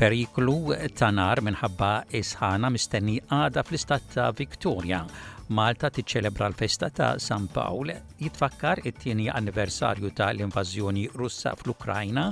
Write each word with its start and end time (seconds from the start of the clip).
periklu 0.00 0.58
ta' 0.98 1.10
nar 1.10 1.40
minħabba 1.48 1.92
isħana 2.22 2.70
mistenni 2.70 3.16
għada 3.34 3.64
fl-istat 3.66 4.12
ta' 4.14 4.30
Victoria. 4.38 5.00
Malta 5.50 5.88
tiċċelebra 5.90 6.46
l-festa 6.50 6.90
ta' 6.94 7.10
San 7.22 7.46
Pawl 7.50 7.90
jitfakkar 8.20 8.82
it-tieni 8.86 9.26
anniversarju 9.32 10.10
ta' 10.20 10.28
l-invażjoni 10.34 11.06
Russa 11.16 11.54
fl-Ukrajna 11.56 12.26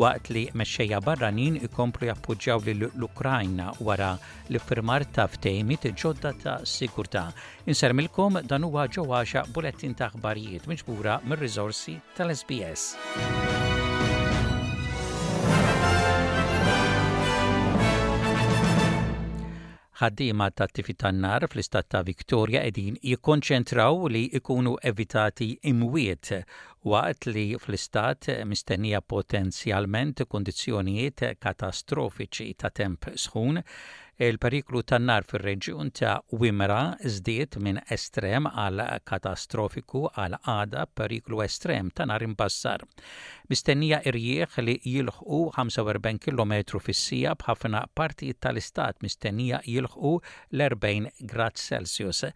waqt 0.00 0.30
li 0.32 0.44
mexxejja 0.54 1.02
barranin 1.04 1.58
ikomplu 1.66 2.08
jappoġġjaw 2.12 2.64
l-Ukrajna 2.86 3.68
wara 3.84 4.12
l-firmar 4.48 5.04
ta' 5.12 5.28
ftejmit 5.34 5.90
ġodda 5.98 6.32
ta' 6.44 6.56
sigurtà. 6.78 7.26
Insermilkom 7.66 8.40
dan 8.46 8.64
huwa 8.70 8.86
ġewwaxa 8.88 9.44
bulettin 9.52 9.94
ta' 9.98 10.08
aħbarijiet 10.14 10.70
miġbura 10.72 11.18
mir-riżorsi 11.26 11.98
tal-SBS. 12.16 13.89
ħaddiema 20.00 20.46
ta' 20.56 20.64
attività 20.64 21.10
nar 21.12 21.44
fl-istat 21.46 21.88
ta' 21.92 22.00
Victoria 22.08 22.60
edin 22.68 22.96
jikkonċentraw 23.08 24.06
li 24.14 24.22
ikunu 24.38 24.72
evitati 24.90 25.50
imwiet 25.72 26.30
waqt 26.92 27.28
li 27.34 27.44
fl-istat 27.60 28.30
mistennija 28.52 29.02
potenzjalment 29.14 30.24
kondizzjonijiet 30.34 31.26
katastrofiċi 31.46 32.48
ta' 32.64 32.72
temp 32.80 33.10
sħun 33.26 33.60
Il-periklu 34.24 34.80
tan-nar 34.90 35.24
fir-reġjun 35.28 35.90
ta' 35.98 36.14
Wimra 36.40 36.80
żdied 37.12 37.56
minn 37.66 37.78
estrem 37.96 38.44
għal 38.62 38.82
katastrofiku 39.10 40.02
għal 40.22 40.36
għada 40.54 40.82
periklu 41.00 41.38
estrem 41.44 41.88
ta' 41.96 42.04
nar 42.10 42.24
imbassar. 42.26 42.84
Mistennija 43.48 44.02
irjieħ 44.12 44.58
li 44.66 44.74
jilħu 44.96 45.38
45 45.56 46.20
km 46.26 46.82
fis-sija 46.88 47.32
b'ħafna 47.44 47.82
partijiet 48.00 48.42
tal-istat 48.44 49.00
mistennija 49.06 49.62
jilħu 49.70 50.12
l-40 50.58 51.26
grad 51.34 51.56
Celsius. 51.64 52.26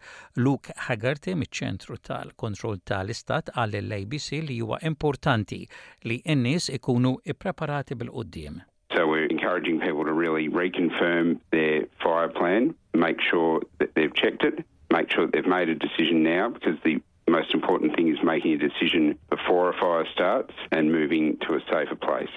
Luke 0.41 0.73
Haggerty 0.87 1.37
miċ-ċentru 1.43 2.01
tal-kontroll 2.09 2.81
tal-istat 2.81 3.53
għal 3.53 3.77
l-ABC 3.85 4.39
li 4.49 4.57
huwa 4.65 4.81
importanti 4.89 5.61
li 6.09 6.23
n-nies 6.33 6.71
ikunu 6.79 7.19
ippreparati 7.25 7.93
bil-qoddim. 8.01 8.63
So 8.93 9.07
we're 9.07 9.25
encouraging 9.25 9.79
people 9.79 10.05
to 10.05 10.13
really 10.13 10.47
reconfirm 10.49 11.39
their 11.51 11.85
fire 12.03 12.29
plan, 12.29 12.75
make 12.93 13.17
sure 13.21 13.61
that 13.79 13.95
they've 13.95 14.13
checked 14.13 14.43
it, 14.43 14.63
make 14.91 15.11
sure 15.11 15.25
that 15.25 15.33
they've 15.33 15.45
made 15.47 15.69
a 15.69 15.75
decision 15.75 16.23
now 16.23 16.49
because 16.49 16.77
the 16.83 17.01
most 17.27 17.53
important 17.53 17.95
thing 17.95 18.09
is 18.09 18.17
making 18.23 18.53
a 18.53 18.57
decision 18.57 19.17
before 19.29 19.69
a 19.69 19.73
fire 19.73 20.05
starts 20.13 20.53
and 20.71 20.91
moving 20.91 21.37
to 21.47 21.55
a 21.55 21.59
safer 21.71 21.95
place. 21.95 22.29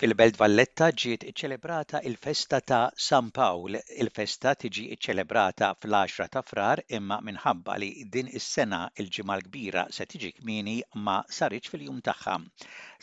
Fil-Belt 0.00 0.36
Valletta 0.40 0.86
ġiet 1.02 1.22
iċċelebrata 1.28 1.98
il-festa 2.08 2.58
ta' 2.70 2.80
San 3.04 3.30
Pawl. 3.38 3.78
Il-festa 4.04 4.52
tiġi 4.64 4.82
iċċelebrata 4.96 5.70
fl-10 5.80 6.28
ta' 6.34 6.42
frar 6.44 6.82
imma 6.98 7.16
minħabba 7.28 7.78
li 7.80 7.88
din 8.16 8.28
is-sena 8.40 8.80
il-ġimgħa 9.00 9.38
kbira 9.46 9.86
se 9.98 10.04
tiġi 10.12 10.34
kmini 10.40 10.74
ma 11.06 11.14
saritx 11.38 11.72
fil-jum 11.72 12.02
tagħha. 12.10 12.36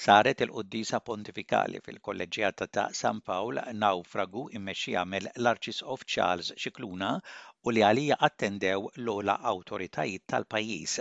Saret 0.06 0.46
il 0.46 0.54
qoddisa 0.60 1.00
Pontifikali 1.10 1.82
fil 1.88 1.98
kolleġġjata 2.10 2.70
ta' 2.78 2.86
San 3.02 3.26
Pawl 3.32 3.58
nawfragu 3.82 4.46
immexxija 4.62 5.08
mill-Arċisqof 5.16 6.06
Charles 6.06 6.54
Xikluna 6.62 7.12
u 7.66 7.74
li 7.74 7.82
għalija 7.90 8.22
attendew 8.30 8.86
l-ola 9.02 9.40
awtoritajiet 9.56 10.30
tal-pajjiż. 10.36 11.00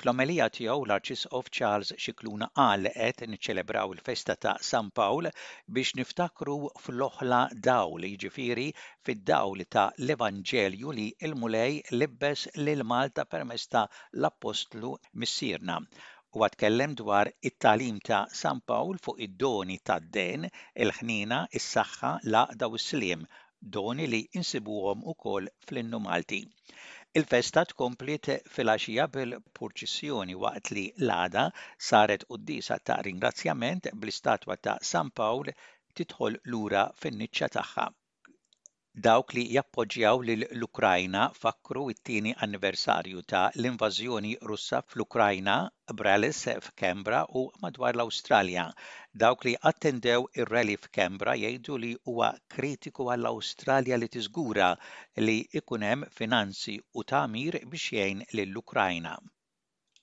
Fl-omelija 0.00 0.44
tiegħu 0.56 0.82
l-Arċisqof 0.86 1.48
Charles 1.56 1.88
Xikluna 2.02 2.46
qal 2.60 2.86
qed 2.92 3.18
niċċelebraw 3.32 3.90
il-festa 3.96 4.36
ta' 4.44 4.52
San 4.68 4.86
Pawl 4.98 5.26
biex 5.78 5.90
niftakru 5.98 6.54
fl-oħla 6.84 7.40
dawl, 7.66 8.06
jiġifieri 8.10 8.64
fid-dawl 9.08 9.66
ta' 9.76 9.82
l-Evanġelju 10.06 10.94
li 11.00 11.04
l-mulej 11.28 11.76
libbes 11.98 12.46
lil 12.62 12.84
Malta 12.94 13.26
permezz 13.34 13.68
ta' 13.74 13.84
l-Apostlu 14.20 14.94
missierna 15.24 15.76
u 16.32 16.44
għatkellem 16.48 16.96
dwar 17.02 17.32
it-talim 17.50 18.00
ta' 18.10 18.22
San 18.42 18.62
Pawl 18.72 18.96
fuq 19.08 19.20
id-doni 19.28 19.76
ta' 19.90 19.98
den, 20.18 20.48
il-ħnina, 20.86 21.44
is-saħħa, 21.60 22.14
la' 22.32 22.48
daw 22.64 22.80
is 22.80 22.88
slim 22.94 23.28
doni 23.76 24.08
li 24.14 24.22
insibuhom 24.40 25.04
ukoll 25.14 25.52
fl-innu 25.68 26.00
Malti. 26.08 26.44
Il-festa 27.20 27.62
tkompli 27.70 28.14
filgħaxija 28.52 29.04
bil-purċissjoni 29.16 30.36
waqt 30.44 30.70
li 30.78 30.84
l-għada 31.02 31.42
saret 31.88 32.24
quddisa 32.30 32.80
ta' 32.92 32.98
ringrazzjament 33.10 33.90
bl-istatwa 34.00 34.58
ta' 34.68 34.76
San 34.94 35.12
Pawl 35.22 35.54
titħol 36.00 36.42
lura 36.54 36.88
fin-niċċa 37.04 37.54
tagħha. 37.60 37.90
Dawk 39.00 39.32
li 39.32 39.42
jappoġġjaw 39.54 40.18
lill-Ukrajna 40.20 41.20
fakru 41.42 41.82
it-tieni 41.90 42.34
anniversarju 42.46 43.22
ta' 43.32 43.46
l-invażjoni 43.56 44.32
Russa 44.48 44.80
fl-Ukrajna 44.82 45.54
Brallis 46.00 46.42
f'Kembra 46.66 47.22
u 47.40 47.44
madwar 47.62 47.94
l-Awstralja. 47.96 48.66
Dawk 49.16 49.44
li 49.48 49.54
attendew 49.72 50.26
ir-rally 50.42 50.74
f'Kembra 50.76 51.38
jgħidu 51.44 51.78
li 51.84 51.92
huwa 52.04 52.28
kritiku 52.56 53.08
għall-Awstralja 53.14 53.96
li 54.00 54.08
tiżgura 54.18 54.68
li 55.24 55.38
ikun 55.62 55.86
hemm 55.88 56.04
finanzi 56.20 56.74
u 56.92 57.06
tamir 57.14 57.62
biex 57.64 57.88
jgħin 57.94 58.20
lill-Ukrajna. 58.34 59.16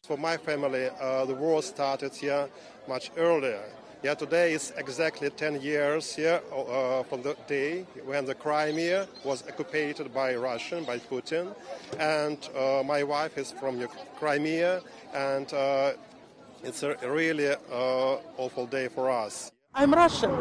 For 0.07 0.17
my 0.17 0.33
family, 0.49 0.89
uh, 0.97 1.25
the 1.29 1.37
war 1.45 1.61
started 1.61 2.15
here 2.17 2.49
much 2.87 3.11
earlier. 3.17 3.63
Yeah, 4.01 4.13
today 4.13 4.53
is 4.53 4.71
exactly 4.77 5.29
10 5.29 5.59
years 5.59 6.15
here 6.15 6.39
uh, 6.53 6.55
uh, 6.55 7.03
from 7.03 7.21
the 7.21 7.35
day 7.47 7.85
when 8.05 8.23
the 8.23 8.33
Crimea 8.33 9.07
was 9.25 9.43
occupied 9.45 9.99
by 10.13 10.35
Russian, 10.37 10.85
by 10.85 10.99
Putin. 10.99 11.53
And 11.99 12.37
uh, 12.55 12.81
my 12.81 13.03
wife 13.03 13.37
is 13.37 13.51
from 13.51 13.85
Crimea, 14.17 14.79
and 15.13 15.51
uh, 15.53 15.91
it's 16.63 16.81
a 16.83 16.95
really 17.05 17.49
uh, 17.51 17.57
awful 18.37 18.67
day 18.67 18.87
for 18.87 19.11
us. 19.11 19.51
I'm 19.75 19.93
Russian. 19.93 20.31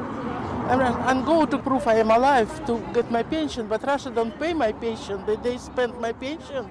I'm 0.70 0.80
I'm 1.02 1.24
going 1.24 1.48
to 1.48 1.58
prove 1.58 1.88
I 1.88 1.94
am 1.98 2.12
alive 2.12 2.64
to 2.66 2.78
get 2.94 3.10
my 3.10 3.24
pension, 3.24 3.66
but 3.66 3.82
Russia 3.82 4.10
don't 4.14 4.38
pay 4.38 4.54
my 4.54 4.70
pension. 4.70 5.24
They, 5.26 5.34
they 5.34 5.58
spend 5.58 5.98
my 5.98 6.12
pension 6.12 6.70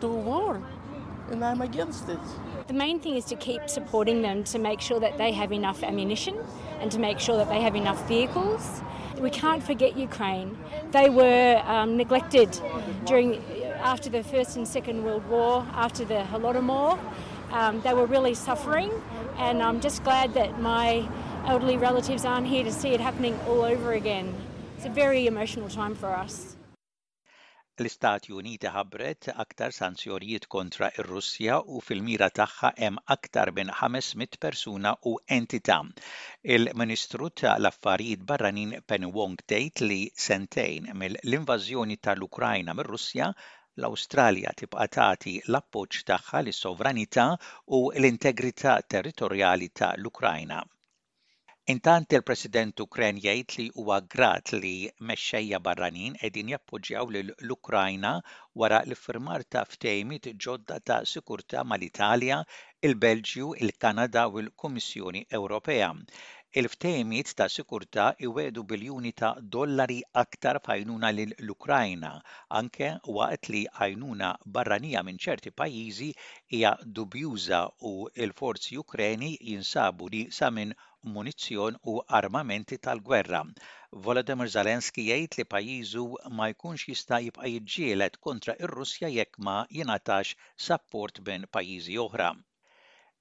to 0.00 0.08
war, 0.08 0.58
and 1.30 1.44
I'm 1.44 1.60
against 1.62 2.08
it. 2.08 2.18
The 2.66 2.72
main 2.72 2.98
thing 2.98 3.16
is 3.16 3.26
to 3.26 3.36
keep 3.36 3.68
supporting 3.68 4.22
them 4.22 4.42
to 4.44 4.58
make 4.58 4.80
sure 4.80 4.98
that 4.98 5.18
they 5.18 5.32
have 5.32 5.52
enough 5.52 5.82
ammunition 5.82 6.34
and 6.80 6.90
to 6.92 6.98
make 6.98 7.18
sure 7.20 7.36
that 7.36 7.50
they 7.50 7.60
have 7.60 7.76
enough 7.76 8.02
vehicles. 8.08 8.80
We 9.18 9.28
can't 9.28 9.62
forget 9.62 9.96
Ukraine. 9.98 10.56
They 10.90 11.10
were 11.10 11.62
um, 11.66 11.98
neglected 11.98 12.58
during, 13.04 13.42
after 13.80 14.08
the 14.08 14.24
First 14.24 14.56
and 14.56 14.66
Second 14.66 15.04
World 15.04 15.26
War, 15.26 15.66
after 15.74 16.06
the 16.06 16.24
Holodomor. 16.32 16.98
Um, 17.50 17.82
they 17.82 17.92
were 17.92 18.06
really 18.06 18.32
suffering, 18.34 18.90
and 19.36 19.62
I'm 19.62 19.80
just 19.82 20.02
glad 20.02 20.32
that 20.34 20.58
my 20.60 21.06
elderly 21.46 21.76
relatives 21.76 22.24
aren't 22.24 22.46
here 22.46 22.64
to 22.64 22.72
see 22.72 22.88
it 22.88 23.00
happening 23.00 23.38
all 23.46 23.60
over 23.62 23.92
again. 23.92 24.34
It's 24.78 24.86
a 24.86 24.90
very 24.90 25.26
emotional 25.26 25.68
time 25.68 25.94
for 25.94 26.08
us. 26.10 26.56
L-Istati 27.82 28.30
Uniti 28.40 28.68
ħabbret 28.72 29.26
aktar 29.42 29.72
sanzjonijiet 29.76 30.44
kontra 30.54 30.88
ir-Russja 31.02 31.56
u 31.76 31.80
fil-mira 31.86 32.28
tagħha 32.38 32.70
hemm 32.76 33.00
aktar 33.14 33.50
minn 33.56 33.72
500 33.78 34.38
persuna 34.46 34.92
u 35.12 35.14
entità. 35.36 35.78
Il-Ministru 36.56 37.32
tal-Affarijiet 37.42 38.22
Barranin 38.28 38.76
Penny 38.92 39.10
Wong 39.16 39.34
tgħid 39.54 39.82
li 39.88 39.98
sentejn 40.26 40.86
mill-invażjoni 41.02 41.98
tal-Ukrajna 42.08 42.78
mir-Russja 42.82 43.32
l-Awstralja 43.34 44.52
tibqa' 44.62 44.88
tagħti 45.00 45.36
l-appoġġ 45.48 46.04
tagħha 46.12 46.44
lis 46.50 46.62
sovranità 46.68 47.26
u 47.80 47.82
l-integrità 48.04 48.76
territorjali 48.96 49.72
tal-Ukrajna. 49.82 50.62
Intant 51.72 52.04
il-President 52.16 52.76
Ukrajn 52.86 53.18
jgħid 53.24 53.52
li 53.58 53.64
huwa 53.82 53.94
grat 54.14 54.50
li 54.64 54.72
mexxejja 55.10 55.60
barranin 55.68 56.16
qegħdin 56.22 56.50
jappoġġjaw 56.52 57.14
lil 57.14 57.30
l-Ukrajna 57.36 58.10
wara 58.64 58.80
l-firmar 58.88 59.44
ta' 59.56 59.62
ftejmit 59.76 60.28
ġodda 60.48 60.78
ta' 60.90 60.98
sikurtà 61.14 61.62
mal-Italja, 61.72 62.42
il-Belġju, 62.90 63.50
il-Kanada 63.68 64.28
u 64.36 64.44
l-Kummissjoni 64.44 65.24
Ewropea. 65.40 65.90
Il-ftehimiet 66.60 67.30
ta' 67.38 67.46
sikurtà 67.52 68.02
iwedu 68.26 68.62
biljuni 68.72 69.10
ta' 69.20 69.30
dollari 69.54 69.96
aktar 70.22 70.60
f'għajnuna 70.66 71.08
l-Ukrajna, 71.22 72.10
anke 72.58 72.90
waqt 73.16 73.48
li 73.54 73.62
għajnuna 73.86 74.28
barranija 74.58 75.02
minn 75.08 75.18
ċerti 75.24 75.52
pajjiżi 75.62 76.10
hija 76.54 76.70
dubjuża 76.98 77.60
u 77.90 77.92
l-forzi 78.28 78.78
Ukreni 78.84 79.32
jinsabu 79.48 80.08
li 80.14 80.22
sa 80.38 80.52
minn 80.60 80.76
munizzjon 81.16 81.80
u 81.94 81.96
armamenti 82.22 82.78
tal-gwerra. 82.88 83.42
Volodymyr 84.06 84.54
Zelenski 84.58 85.08
jgħid 85.08 85.38
li 85.40 85.48
pajjiżu 85.56 86.06
ma 86.38 86.52
jkunx 86.54 86.86
jista' 86.94 87.22
jibqa' 87.26 87.50
jiġġieled 87.56 88.20
kontra 88.28 88.54
ir-Russja 88.68 89.10
jekk 89.18 89.42
ma 89.50 89.58
jingħatax 89.80 90.38
support 90.68 91.22
minn 91.30 91.50
pajjiżi 91.58 91.98
oħra. 92.08 92.30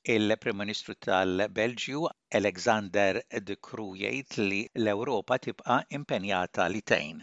Il-Prim 0.05 0.57
Ministru 0.57 0.95
tal-Belġju 0.99 2.01
Alexander 2.39 3.21
de 3.47 3.55
Croo 3.55 3.93
jgħid 3.95 4.35
li 4.49 4.57
l-Ewropa 4.81 5.37
tibqa' 5.39 5.77
impenjata 5.95 6.65
li 6.67 6.81
tejn. 6.83 7.21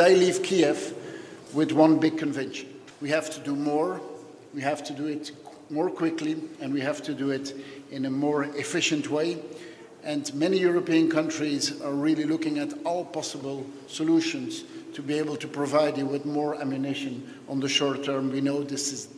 I 0.00 0.14
leave 0.14 0.40
Kiev 0.42 0.94
with 1.52 1.72
one 1.72 1.98
big 1.98 2.16
convention. 2.16 2.70
We 3.02 3.10
have 3.12 3.28
to 3.36 3.40
do 3.44 3.54
more, 3.54 4.00
we 4.54 4.62
have 4.62 4.82
to 4.84 4.94
do 4.94 5.08
it 5.12 5.32
more 5.68 5.90
quickly, 5.90 6.38
and 6.62 6.72
we 6.72 6.80
have 6.80 7.02
to 7.02 7.12
do 7.12 7.28
it 7.36 7.52
in 7.90 8.06
a 8.06 8.10
more 8.10 8.44
efficient 8.56 9.10
way. 9.10 9.36
And 10.04 10.32
many 10.32 10.56
European 10.58 11.10
countries 11.10 11.82
are 11.82 11.92
really 11.92 12.24
looking 12.24 12.60
at 12.60 12.72
all 12.86 13.04
possible 13.04 13.66
solutions 13.88 14.64
to 14.94 15.02
be 15.02 15.18
able 15.18 15.36
to 15.36 15.48
provide 15.48 15.98
you 15.98 16.06
with 16.06 16.24
more 16.24 16.58
ammunition 16.62 17.20
on 17.46 17.60
the 17.60 17.68
short 17.68 18.04
term. 18.04 18.32
We 18.32 18.40
know 18.40 18.62
this 18.62 18.90
is 18.90 19.08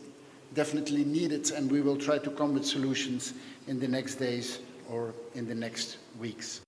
definitely 0.55 1.03
needed, 1.05 1.51
and 1.51 1.69
we 1.69 1.81
will 1.81 1.97
try 1.97 2.17
to 2.17 2.31
come 2.31 2.53
with 2.55 2.65
solutions 2.65 3.33
in 3.67 3.79
the 3.79 3.87
next 3.87 4.15
days 4.15 4.59
or 4.89 5.13
in 5.35 5.47
the 5.47 5.55
next 5.63 5.97
weeks. 6.19 6.61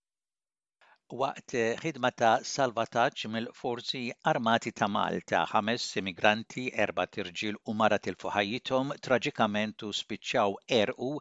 Waqt 1.24 1.54
eh, 1.56 1.76
ħidma 1.80 2.10
ta' 2.20 2.34
salvataġġ 2.44 3.22
mill-Forzi 3.32 4.02
Armati 4.28 4.74
ta' 4.76 4.90
Malta, 4.92 5.46
ħames 5.48 5.86
immigranti, 6.02 6.66
erba 6.86 7.06
tirġil 7.08 7.56
u 7.64 7.76
mara 7.82 7.96
tilfu 8.10 8.34
ħajjithom 8.36 8.92
traġikament 9.08 9.88
u 9.88 9.94
spiċċaw 9.96 10.58
erqu 10.82 11.14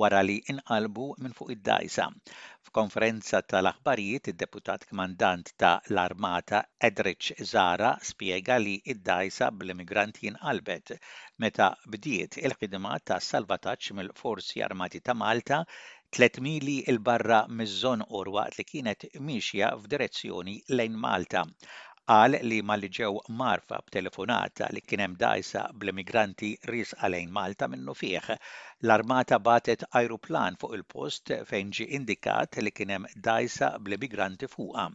wara 0.00 0.22
li 0.28 0.34
inqalbu 0.52 1.04
minn 1.22 1.34
fuq 1.38 1.50
id-dajsa. 1.56 2.04
F'konferenza 2.68 3.40
tal-aħbarijiet, 3.52 4.28
id-deputat 4.32 4.84
kmandant 4.90 5.52
ta' 5.60 5.78
l-Armata 5.90 6.62
Edrich 6.90 7.30
Zara 7.52 7.94
spiega 8.10 8.58
li 8.64 8.74
id-dajsa 8.94 9.50
bl-immigranti 9.58 10.28
inqalbet 10.32 10.92
meta 11.44 11.70
bdiet 11.94 12.36
il-ħidma 12.44 12.98
ta' 13.10 13.20
salvataġġ 13.30 13.92
mill-Forzi 14.00 14.62
Armati 14.68 15.00
ta' 15.00 15.14
Malta 15.24 15.64
3 16.18 16.40
mili 16.44 16.78
il-barra 16.92 17.42
mizzon 17.56 18.04
urwa 18.20 18.46
li 18.56 18.64
kienet 18.68 19.08
miexja 19.20 19.72
f'direzzjoni 19.82 20.56
lejn 20.76 20.94
Malta 21.06 21.44
qal 22.12 22.34
li 22.50 22.58
malli 22.68 22.88
ġew 22.98 23.08
marfa 23.38 23.78
b'telefonata 23.86 24.68
li 24.76 24.80
kien 24.90 25.00
hemm 25.04 25.16
dajsa 25.22 25.62
bl 25.80 25.90
immigranti 25.92 26.48
ris 26.70 26.92
għalejn 27.08 27.34
Malta 27.38 27.68
minnu 27.72 27.94
fih. 27.98 28.30
L-armata 28.86 29.40
batet 29.50 29.84
ajruplan 30.00 30.56
fuq 30.62 30.72
il-post 30.78 31.34
fejn 31.50 31.74
ġi 31.80 31.86
indikat 32.00 32.58
li 32.64 32.72
kien 32.78 32.94
hemm 32.96 33.08
dajsa 33.28 33.68
bl 33.84 33.98
immigranti 33.98 34.50
fuqha 34.54 34.88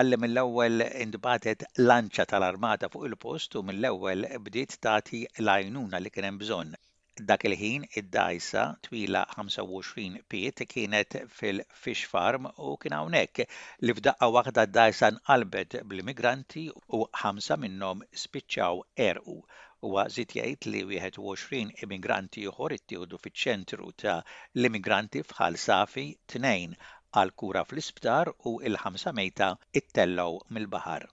Għalli 0.00 0.22
mill-ewwel 0.24 0.86
indbatet 1.04 1.66
lanċa 1.90 2.28
tal-armata 2.34 2.90
fuq 2.96 3.08
il-post 3.10 3.60
u 3.62 3.66
mill-ewwel 3.72 4.26
bdiet 4.48 4.78
tagħti 4.88 5.24
l-għajnuna 5.44 6.02
li 6.06 6.16
kien 6.16 6.30
hemm 6.30 6.44
bżonn. 6.46 6.76
Dak 7.26 7.42
il-ħin 7.48 7.84
id-dajsa 8.00 8.60
twila 8.86 9.20
25 9.36 10.20
piet 10.32 10.60
kienet 10.72 11.16
fil-Fish 11.38 12.02
Farm 12.10 12.46
u 12.70 12.74
kien 12.84 12.94
hawnhekk 12.96 13.46
li 13.88 13.94
f'daqqa 13.98 14.28
waħda 14.36 14.64
d-dajsa 14.68 15.08
nqalbet 15.16 15.76
bl-immigranti 15.90 16.64
u 16.98 17.00
ħamsa 17.22 17.58
minnhom 17.64 18.04
spiċċaw 18.24 18.80
erqu. 19.08 19.36
Huwa 19.86 20.04
għazit 20.04 20.36
jajt 20.40 20.70
li 20.74 20.84
21 21.00 21.74
immigranti 21.88 22.46
uħor 22.52 22.76
ittieħdu 22.78 23.20
fiċ-ċentru 23.26 23.90
ta' 24.04 24.16
l-immigranti 24.54 25.24
fħal 25.32 25.58
safi 25.66 26.06
tnejn 26.34 26.78
għal 27.18 27.34
kura 27.42 27.66
fl-isptar 27.66 28.30
u 28.52 28.58
il-ħamsa 28.70 29.16
mejta 29.20 29.52
ittellgħu 29.82 30.38
mill-baħar. 30.54 31.10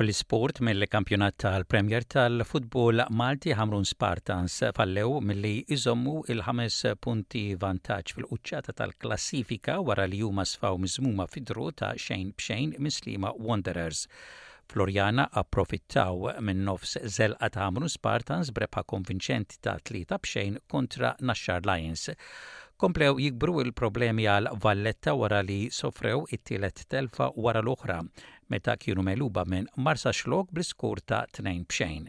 fl-isport 0.00 0.60
mill-kampjonat 0.64 1.34
tal-Premier 1.42 2.04
tal-futbol 2.12 3.02
Malti 3.12 3.52
Hamrun 3.52 3.84
Spartans 3.84 4.54
fallew 4.78 5.18
milli 5.28 5.50
iżommu 5.76 6.22
il-ħames 6.32 6.78
punti 7.04 7.42
vantaġġ 7.64 8.14
fil-quċċata 8.16 8.74
tal-klassifika 8.80 9.74
wara 9.90 10.06
li 10.08 10.22
huma 10.24 10.46
sfaw 10.48 10.80
miżmuma 10.86 11.28
fidru 11.34 11.68
ta' 11.82 11.92
xejn 12.06 12.32
b'xejn 12.38 12.72
mislima 12.80 13.34
Wanderers. 13.36 14.06
Floriana 14.72 15.28
approfittaw 15.42 16.30
minn 16.48 16.64
nofs 16.70 16.96
zelqa 17.20 17.52
ta' 17.52 17.66
Hamrun 17.68 17.92
Spartans 17.98 18.54
brebħa 18.56 18.86
konvinċenti 18.96 19.60
ta' 19.68 19.76
tlieta 19.84 20.16
b'xejn 20.24 20.62
kontra 20.72 21.12
Nashar 21.28 21.68
Lions 21.68 22.08
komplew 22.80 23.18
jikbru 23.20 23.58
il-problemi 23.66 24.24
għal 24.32 24.54
Valletta 24.64 25.12
wara 25.12 25.42
li 25.44 25.66
sofrew 25.68 26.22
it-tielet 26.32 26.86
telfa 26.88 27.26
wara 27.36 27.60
l-oħra 27.60 27.98
meta 28.50 28.76
kienu 28.76 29.02
meluba 29.06 29.44
minn 29.46 29.68
Marsa 29.76 30.12
Xlok 30.14 30.50
bliskur 30.54 31.00
ta' 31.06 31.26
tnejn 31.30 31.62
bxejn. 31.70 32.08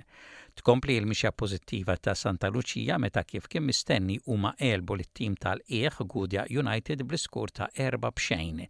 Tkompli 0.59 0.97
l-mixja 0.99 1.31
pozittiva 1.31 1.93
ta' 1.95 2.15
Santa 2.17 2.49
Lucia 2.51 2.97
meta 2.99 3.21
kif 3.23 3.45
kien 3.47 3.63
mistenni 3.65 4.17
huma 4.25 4.51
elbu 4.57 4.97
li 4.99 5.05
tim 5.15 5.37
tal-Eħ 5.39 6.01
Gudja 6.11 6.43
United 6.63 7.05
bl-iskur 7.07 7.53
ta' 7.57 7.69
erba' 7.87 8.11
bxejn. 8.17 8.65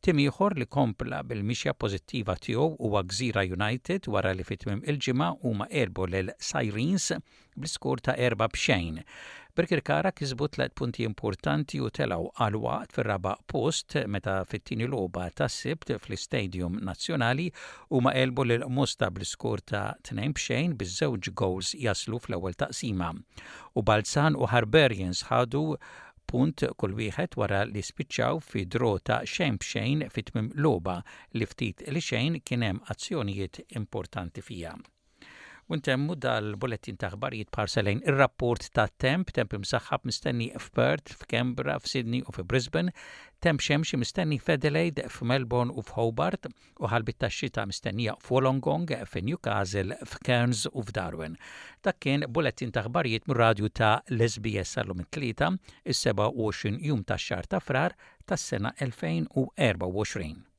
Tim 0.00 0.22
ieħor 0.22 0.56
li 0.56 0.68
kompla 0.78 1.20
bil-mixja 1.28 1.74
pozittiva 1.74 2.38
tiegħu 2.46 2.78
huwa 2.80 3.02
Gżira 3.10 3.42
United 3.50 4.06
wara 4.12 4.32
li 4.34 4.44
fitmim 4.48 4.80
il-ġimgħa 4.88 5.30
huma 5.42 5.66
elbu 5.82 6.06
lil 6.14 6.30
Sirens 6.38 7.10
bl-iskur 7.56 8.00
ta' 8.06 8.16
erba' 8.30 8.48
bxejn. 8.54 9.02
Kara 9.56 10.12
kisbu 10.12 10.48
tlet 10.48 10.74
punti 10.76 11.04
importanti 11.08 11.78
u 11.80 11.88
telaw 11.96 12.26
għal-waqt 12.46 12.92
fil-raba 12.96 13.30
post 13.52 13.94
meta 14.14 14.34
fit-tini 14.50 14.86
loba 14.94 15.30
ta' 15.32 15.48
sibt 15.48 15.92
fl-Stadium 16.04 16.76
Nazzjonali 16.84 17.46
u 17.88 18.00
ma' 18.04 18.12
elbu 18.12 18.44
l-musta 18.44 19.08
bl-skur 19.10 19.60
ta' 19.64 19.94
tnejn 20.04 20.34
bxejn 20.36 20.74
biż-żewġ 20.76 21.30
goals 21.42 21.72
jaslu 21.86 22.18
fl-ewwel 22.26 22.52
taqsima. 22.60 23.08
U 23.74 23.82
Balzan 23.82 24.36
u 24.36 24.44
Harberians 24.52 25.24
ħadu 25.32 25.64
punt 26.28 26.60
kull 26.76 26.96
wieħed 27.00 27.38
wara 27.40 27.62
li 27.72 27.80
spiċċaw 27.88 28.42
fi 28.44 28.66
ta' 29.08 29.22
xejn 29.24 29.56
b'xejn 29.62 30.06
fit-tmim 30.12 30.52
loba 30.68 31.00
li 31.32 31.46
ftit 31.48 31.80
li 31.88 32.00
xejn 32.10 32.42
kien 32.44 32.60
hemm 32.68 32.82
azzjonijiet 32.92 33.60
importanti 33.80 34.42
fija. 34.50 34.76
Untemmu 35.66 36.14
dal-bulletin 36.22 36.94
ta' 37.02 37.08
ħbarijiet 37.10 37.48
parselejn 37.50 38.00
ir-rapport 38.06 38.68
ta' 38.78 38.84
temp, 39.02 39.32
temp 39.34 39.56
imsaħħab 39.56 40.06
mistenni 40.06 40.46
f'Perth, 40.60 41.16
f'Kembra, 41.18 41.74
f'Sydney 41.82 42.20
u 42.22 42.34
f'Brisbane, 42.36 42.92
temp 43.42 43.58
xemxi 43.64 43.98
mistenni 43.98 44.38
f'Adelaide, 44.38 45.08
f'Melbourne 45.10 45.74
u 45.74 45.82
f'Hobart, 45.82 46.46
u 46.78 46.92
ħalbit 46.94 47.18
ta' 47.24 47.32
xita 47.40 47.66
mistennija 47.72 48.14
f'Wolongong, 48.22 48.94
f'Newcastle, 49.10 49.98
f'Cairns 50.06 50.68
u 50.70 50.86
f'Darwin. 50.86 51.34
Dak 51.82 51.98
kien 52.06 52.28
bulletin 52.30 52.70
ta' 52.78 52.86
ħbarijiet 52.86 53.26
radju 53.34 53.72
ta' 53.74 53.92
Lesbies 54.14 54.62
sbs 54.70 54.78
sal-lum 54.78 55.02
it-tlieta, 55.02 55.50
is-27 55.82 56.76
jum 56.86 57.02
ta' 57.10 57.18
xar 57.28 57.46
ta' 57.50 57.58
frar 57.62 57.98
tas-sena 58.26 58.70
2024. 58.78 60.55